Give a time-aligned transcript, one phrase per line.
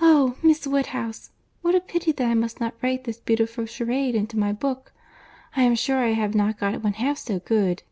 [0.00, 0.38] "Oh!
[0.42, 4.50] Miss Woodhouse, what a pity that I must not write this beautiful charade into my
[4.50, 4.94] book!
[5.54, 7.82] I am sure I have not got one half so good."